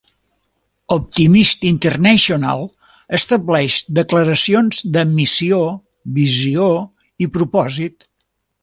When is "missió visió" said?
5.21-6.69